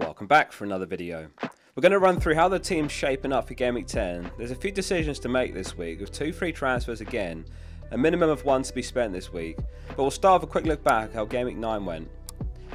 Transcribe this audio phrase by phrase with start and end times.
[0.00, 1.28] Welcome back for another video.
[1.42, 4.30] We're going to run through how the team's shaping up for Game Week 10.
[4.38, 7.44] There's a few decisions to make this week, with two free transfers again,
[7.90, 9.58] a minimum of one to be spent this week.
[9.88, 12.08] But we'll start with a quick look back how Game Week 9 went.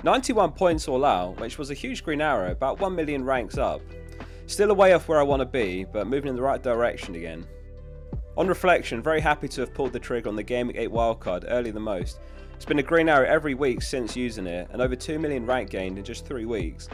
[0.04, 3.82] 91 points all out, which was a huge green arrow, about 1 million ranks up.
[4.46, 7.16] Still a way off where I want to be, but moving in the right direction
[7.16, 7.48] again.
[8.38, 11.46] On reflection, very happy to have pulled the trigger on the Game Week 8 wildcard
[11.48, 12.20] early the most.
[12.54, 15.72] It's been a green arrow every week since using it, and over 2 million rank
[15.72, 16.88] gained in just 3 weeks.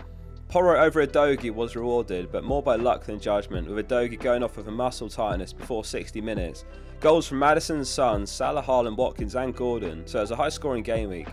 [0.52, 4.58] Porro over Udogie was rewarded, but more by luck than judgment, with Udogie going off
[4.58, 6.66] with a muscle tightness before 60 minutes.
[7.00, 10.84] Goals from Maddison's Son, Salah, Haaland, Watkins, and Gordon, so it was a high scoring
[10.84, 11.30] game week.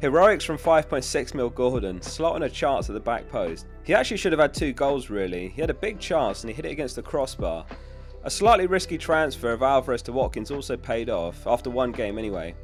[0.00, 3.66] Heroics from 5.6 mil Gordon, slotting a chance at the back post.
[3.84, 5.48] He actually should have had two goals really.
[5.48, 7.66] He had a big chance and he hit it against the crossbar.
[8.24, 12.54] A slightly risky transfer of Alvarez to Watkins also paid off, after one game anyway.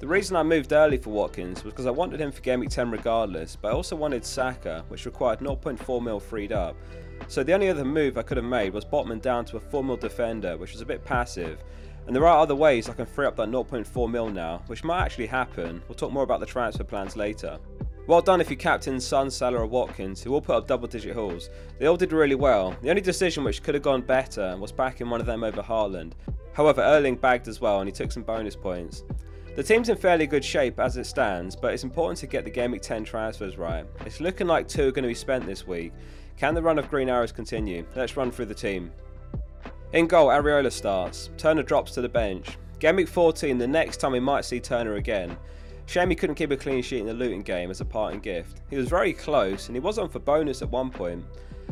[0.00, 2.70] The reason I moved early for Watkins was because I wanted him for Game Week
[2.70, 6.76] 10 regardless, but I also wanted Saka, which required 0.4 mil freed up.
[7.26, 9.82] So the only other move I could have made was Botman down to a 4
[9.82, 11.64] mil defender, which was a bit passive.
[12.06, 15.02] And there are other ways I can free up that 0.4 mil now, which might
[15.02, 15.82] actually happen.
[15.88, 17.58] We'll talk more about the transfer plans later.
[18.06, 21.16] Well done if you captain Son, Salah or Watkins, who all put up double digit
[21.16, 21.50] hauls.
[21.80, 22.76] They all did really well.
[22.82, 26.12] The only decision which could have gone better was backing one of them over Haaland.
[26.52, 29.02] However, Erling bagged as well and he took some bonus points.
[29.56, 32.50] The team's in fairly good shape as it stands, but it's important to get the
[32.50, 33.84] Game Week 10 transfers right.
[34.06, 35.92] It's looking like two are going to be spent this week.
[36.36, 37.84] Can the run of green arrows continue?
[37.96, 38.92] Let's run through the team.
[39.92, 41.30] In goal, Areola starts.
[41.36, 42.56] Turner drops to the bench.
[42.78, 45.36] Game Week 14, the next time we might see Turner again.
[45.88, 48.60] Shame he couldn't keep a clean sheet in the Luton game as a parting gift.
[48.68, 51.24] He was very close and he was on for bonus at one point.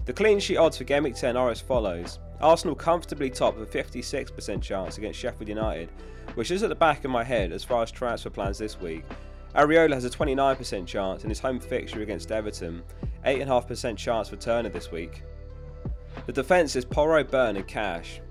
[0.07, 2.19] The clean sheet odds for Game Week 10 are as follows.
[2.41, 5.91] Arsenal comfortably top with a 56% chance against Sheffield United,
[6.35, 9.05] which is at the back of my head as far as transfer plans this week.
[9.55, 12.83] Areola has a 29% chance in his home fixture against Everton,
[13.27, 15.25] 8.5% chance for Turner this week.
[16.25, 18.23] The defence is Porro, Burn and Cash.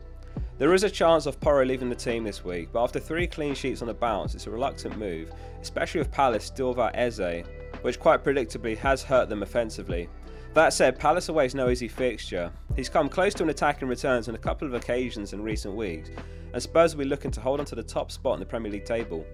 [0.57, 3.53] There is a chance of Porro leaving the team this week, but after three clean
[3.53, 7.43] sheets on the bounce, it's a reluctant move, especially with Palace still without Eze,
[7.81, 10.07] which quite predictably has hurt them offensively.
[10.53, 12.53] That said, Palace away is no easy fixture.
[12.77, 15.75] He's come close to an attack attacking returns on a couple of occasions in recent
[15.75, 16.09] weeks,
[16.53, 18.71] and Spurs will be looking to hold on to the top spot in the Premier
[18.71, 19.25] League table.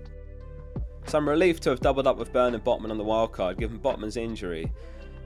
[1.06, 4.18] Some relief to have doubled up with Burn and Botman on the wildcard given Botman's
[4.18, 4.72] injury.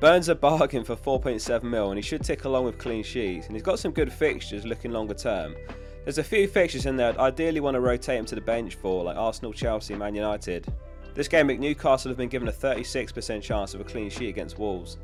[0.02, 3.56] Burns a bargain for 4.7 mil and he should tick along with clean sheets and
[3.56, 5.56] he's got some good fixtures looking longer term.
[6.06, 8.76] There's a few fixtures in there I'd ideally want to rotate him to the bench
[8.76, 10.72] for like Arsenal, Chelsea, Man United.
[11.16, 14.60] This game at Newcastle have been given a 36% chance of a clean sheet against
[14.60, 15.00] Wolves.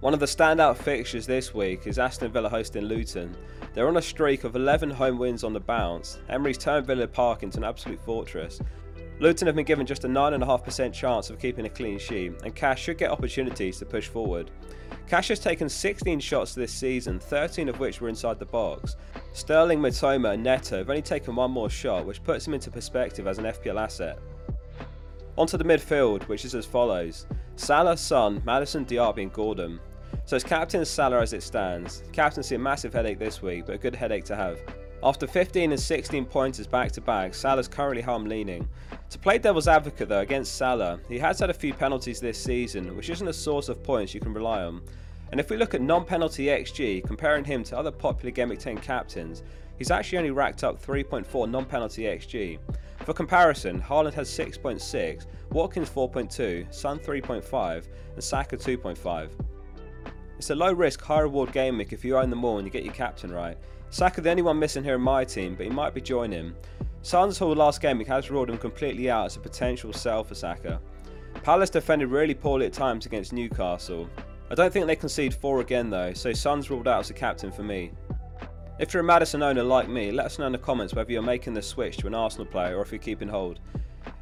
[0.00, 3.36] One of the standout fixtures this week is Aston Villa hosting Luton.
[3.74, 6.18] They're on a streak of 11 home wins on the bounce.
[6.28, 8.60] Emery's turned Villa Park into an absolute fortress.
[9.18, 12.82] Luton have been given just a 9.5% chance of keeping a clean sheet, and Cash
[12.82, 14.50] should get opportunities to push forward.
[15.08, 18.96] Cash has taken 16 shots this season, 13 of which were inside the box.
[19.32, 23.26] Sterling, Mitoma, and Neto have only taken one more shot, which puts him into perspective
[23.26, 24.18] as an FPL asset.
[25.36, 27.26] Onto the midfield, which is as follows
[27.56, 29.80] Salah, Son, Maddison, Diaby, and Gordon.
[30.26, 32.02] So it's captain Salah as it stands.
[32.12, 34.58] Captaincy a massive headache this week, but a good headache to have.
[35.02, 38.68] After 15 and 16 pointers back to back, Salah's currently home leaning.
[39.10, 42.96] To play devil's advocate though against Salah, he has had a few penalties this season,
[42.96, 44.80] which isn't a source of points you can rely on.
[45.30, 48.78] And if we look at non-penalty XG, comparing him to other popular Game Week 10
[48.78, 49.42] captains,
[49.76, 52.58] he's actually only racked up 3.4 non-penalty XG.
[53.04, 57.84] For comparison, Haaland has 6.6, Watkins 4.2, Son 3.5,
[58.14, 59.30] and Saka 2.5.
[60.38, 62.70] It's a low risk, high reward game week if you own them all and you
[62.70, 63.56] get your captain right.
[63.88, 66.54] Saka the only one missing here in my team, but he might be joining.
[67.00, 70.34] Son's whole last game week has ruled him completely out as a potential sell for
[70.34, 70.80] Saka.
[71.42, 74.10] Palace defended really poorly at times against Newcastle.
[74.50, 77.50] I don't think they concede four again though, so Son's ruled out as a captain
[77.50, 77.92] for me.
[78.78, 81.22] If you're a Maddison owner like me, let us know in the comments whether you're
[81.22, 83.60] making the switch to an Arsenal player or if you're keeping hold.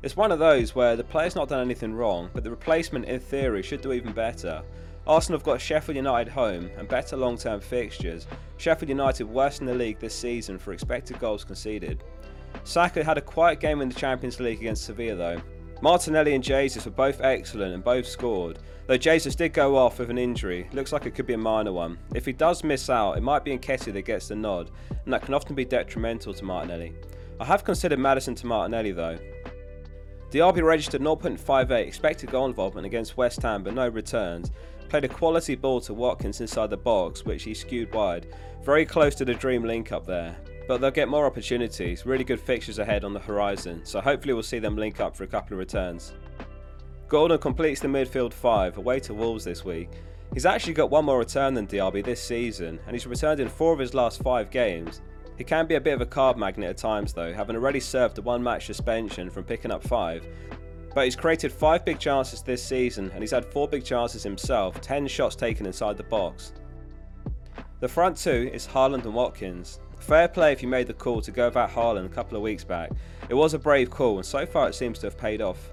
[0.02, 3.18] It's one of those where the player's not done anything wrong, but the replacement in
[3.18, 4.62] theory should do even better.
[5.06, 8.26] Arsenal have got Sheffield United home and better long term fixtures.
[8.56, 12.02] Sheffield United worst in the league this season for expected goals conceded.
[12.64, 15.42] Saka had a quiet game in the Champions League against Sevilla though.
[15.82, 20.08] Martinelli and Jesus were both excellent and both scored, though Jesus did go off with
[20.08, 20.66] an injury.
[20.72, 21.98] Looks like it could be a minor one.
[22.14, 24.70] If he does miss out, it might be Nketiah that gets the nod,
[25.04, 26.94] and that can often be detrimental to Martinelli.
[27.38, 29.18] I have considered Maddison to Martinelli though.
[30.34, 34.50] Diaby registered 0.58 expected goal involvement against West Ham but no returns,
[34.88, 38.26] Played a quality ball to Watkins inside the box, which he skewed wide.
[38.64, 40.36] Very close to the dream link up there.
[40.66, 44.42] But they'll get more opportunities, really good fixtures ahead on the horizon, so hopefully we'll
[44.42, 46.14] see them link up for a couple of returns.
[47.06, 49.90] Gordon completes the midfield five, away to Wolves this week.
[50.32, 53.72] He's actually got one more return than Diaby this season, and he's returned in four
[53.72, 55.00] of his last five games.
[55.36, 58.18] He can be a bit of a card magnet at times though, having already served
[58.18, 60.26] a one match suspension from picking up five,
[60.94, 64.80] but he's created five big chances this season and he's had four big chances himself,
[64.80, 66.52] 10 shots taken inside the box.
[67.80, 69.80] The front two is Haaland and Watkins.
[69.98, 72.62] Fair play if you made the call to go without Haaland a couple of weeks
[72.62, 72.92] back.
[73.28, 75.70] It was a brave call and so far it seems to have paid off.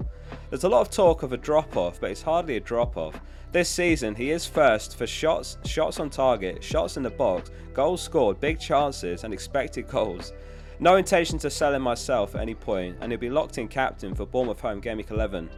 [0.51, 3.17] There's a lot of talk of a drop off, but it's hardly a drop off.
[3.53, 8.01] This season, he is first for shots, shots on target, shots in the box, goals
[8.01, 10.33] scored, big chances, and expected goals.
[10.81, 14.13] No intention to sell him myself at any point, and he'll be locked in captain
[14.13, 15.49] for Bournemouth home game week 11.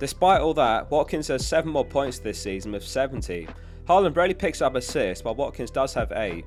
[0.00, 3.46] Despite all that, Watkins has 7 more points this season with 70.
[3.88, 6.44] Haaland barely picks up assists, while Watkins does have 8.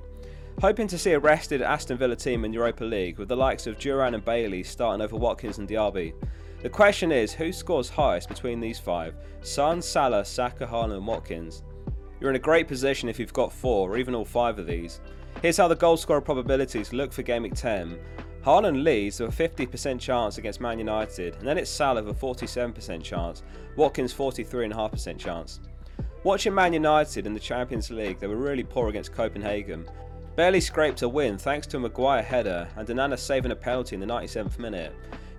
[0.59, 3.79] Hoping to see a rested Aston Villa team in Europa League with the likes of
[3.79, 6.13] Duran and Bailey starting over Watkins and Diaby.
[6.63, 9.13] The question is who scores highest between these five?
[9.41, 11.61] Son, Salah, Saka, Haaland, and Watkins.
[12.19, 14.99] You're in a great position if you've got four or even all five of these.
[15.43, 17.99] Here's how the goal scorer probabilities look for Game Week 10.
[18.43, 22.25] Haaland leads with a 50% chance against Man United, and then it's Salah with a
[22.25, 23.43] 47% chance,
[23.75, 25.59] Watkins 43.5% chance.
[26.23, 29.87] Watching Man United in the Champions League, they were really poor against Copenhagen.
[30.35, 33.99] Barely scraped a win thanks to a Maguire header and Onana saving a penalty in
[33.99, 34.95] the 97th minute.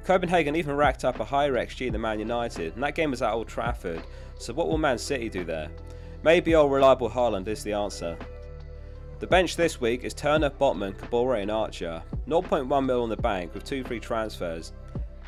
[0.09, 3.31] Copenhagen even racked up a higher XG than Man United, and that game was at
[3.31, 4.03] Old Trafford,
[4.39, 5.69] so what will Man City do there?
[6.23, 8.17] Maybe old reliable Haaland is the answer.
[9.19, 12.03] The bench this week is Turner, Botman, Kabore, and Archer.
[12.27, 14.73] 0.1 mil on the bank with two free transfers.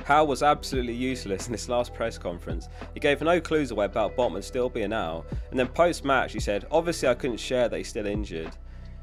[0.06, 2.70] Howe was absolutely useless in this last press conference.
[2.94, 6.40] He gave no clues away about Botman still being out, and then post match he
[6.40, 8.56] said, Obviously, I couldn't share that he's still injured.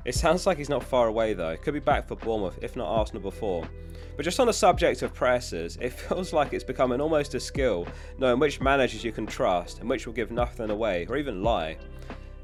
[0.08, 2.88] It sounds like he's not far away though, could be back for Bournemouth, if not
[2.88, 3.68] Arsenal before.
[4.16, 7.86] But just on the subject of presses, it feels like it's becoming almost a skill
[8.18, 11.78] knowing which managers you can trust and which will give nothing away or even lie.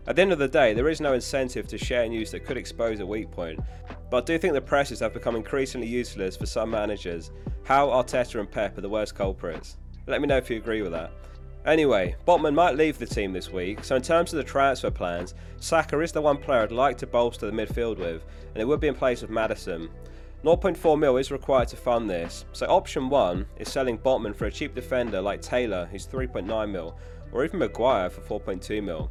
[0.08, 2.58] At the end of the day, there is no incentive to share news that could
[2.58, 3.62] expose a weak point,
[4.12, 7.32] but I do think the presses have become increasingly useless for some managers.
[7.64, 9.78] Howe, Arteta, and Pep are the worst culprits.
[10.06, 11.12] Let me know if you agree with that.
[11.66, 15.34] Anyway, Botman might leave the team this week, so in terms of the transfer plans,
[15.60, 18.82] Saka is the one player I'd like to bolster the midfield with, and it would
[18.82, 19.90] be in place of Maddison.
[20.44, 24.52] 0.4 mil is required to fund this, so option 1 is selling Botman for a
[24.52, 26.98] cheap defender like Taylor, who's 3.9 mil,
[27.32, 29.10] or even Maguire for 4.2 mil.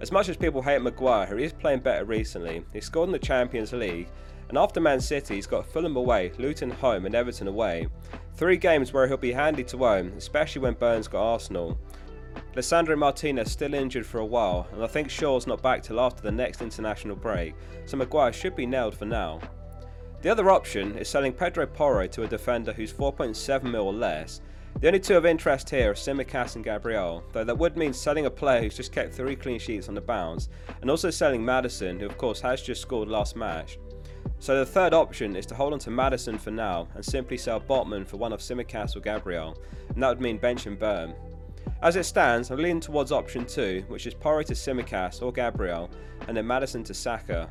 [0.00, 2.64] As much as people hate Maguire, he is playing better recently.
[2.72, 4.08] He scored in the Champions League,
[4.48, 7.88] and after Man City, he's got Fulham away, Luton home, and Everton away.
[8.34, 11.78] Three games where he'll be handy to own, especially when Burns got Arsenal.
[12.54, 16.22] Lisandro Martinez still injured for a while, and I think Shaw's not back till after
[16.22, 19.40] the next international break, so Maguire should be nailed for now.
[20.22, 24.40] The other option is selling Pedro Porro to a defender who's 4.7 mil or less,
[24.80, 28.26] the only two of interest here are Tsimikas and Gabriel, though that would mean selling
[28.26, 30.48] a player who's just kept three clean sheets on the bounce,
[30.80, 33.78] and also selling Maddison, who of course has just scored last match.
[34.38, 37.60] So the third option is to hold on to Maddison for now and simply sell
[37.60, 41.12] Botman for one of Tsimikas or Gabriel, and that would mean bench and burn.
[41.82, 45.90] As it stands, I'm leaning towards option 2, which is Porro to Tsimikas or Gabriel,
[46.28, 47.50] and then Maddison to Saka.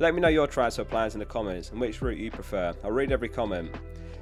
[0.00, 2.74] Let me know your transfer plans in the comments and which route you prefer.
[2.82, 3.70] I'll read every comment.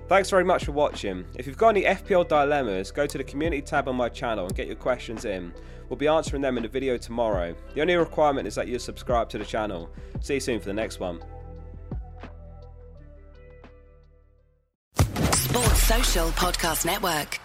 [0.07, 1.25] Thanks very much for watching.
[1.37, 4.55] If you've got any FPL dilemmas, go to the community tab on my channel and
[4.55, 5.53] get your questions in.
[5.89, 7.55] We'll be answering them in the video tomorrow.
[7.75, 9.91] The only requirement is that you subscribe to the channel.
[10.21, 11.23] See you soon for the next one.
[14.97, 17.41] Sports Social Podcast Network.